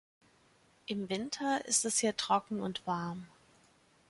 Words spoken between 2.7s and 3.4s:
warm.